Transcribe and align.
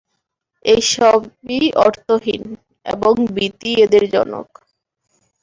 এসবই 0.65 1.55
অর্থহীন, 1.85 2.43
এবং 2.85 3.13
ভীতিই 3.35 3.77
এদের 3.85 4.03
জনক। 4.13 4.47